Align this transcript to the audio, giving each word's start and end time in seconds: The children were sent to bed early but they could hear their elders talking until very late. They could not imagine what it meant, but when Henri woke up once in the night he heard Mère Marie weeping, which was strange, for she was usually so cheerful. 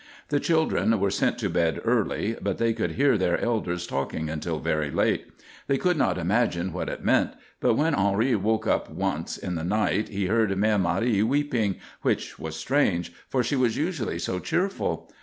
The 0.29 0.39
children 0.39 0.99
were 0.99 1.11
sent 1.11 1.37
to 1.37 1.49
bed 1.51 1.79
early 1.85 2.35
but 2.41 2.57
they 2.57 2.73
could 2.73 2.93
hear 2.93 3.19
their 3.19 3.39
elders 3.39 3.85
talking 3.85 4.31
until 4.31 4.57
very 4.57 4.89
late. 4.89 5.27
They 5.67 5.77
could 5.77 5.95
not 5.95 6.17
imagine 6.17 6.73
what 6.73 6.89
it 6.89 7.03
meant, 7.05 7.33
but 7.59 7.75
when 7.75 7.93
Henri 7.93 8.33
woke 8.35 8.65
up 8.65 8.89
once 8.89 9.37
in 9.37 9.53
the 9.53 9.63
night 9.63 10.09
he 10.09 10.25
heard 10.25 10.49
Mère 10.49 10.81
Marie 10.81 11.21
weeping, 11.21 11.75
which 12.01 12.39
was 12.39 12.55
strange, 12.55 13.13
for 13.29 13.43
she 13.43 13.55
was 13.55 13.77
usually 13.77 14.17
so 14.17 14.39
cheerful. 14.39 15.07